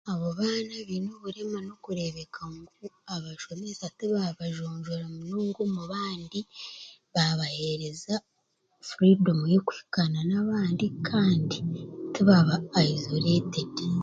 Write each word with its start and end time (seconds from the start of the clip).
Abo 0.11 0.27
baana 0.37 0.73
abaine 0.81 1.09
obureema 1.17 1.59
n'okureeba 1.63 2.21
ngu 2.55 2.87
abaana 3.13 3.89
tibaabajonjobeka 3.97 5.63
mubandi 5.75 6.39
baabaheereza 7.13 8.13
furidomu 8.87 9.43
y'okuhikaana 9.53 10.19
n'abandi 10.29 10.85
tibaaba 12.13 12.55
aizoreetedi 12.79 13.85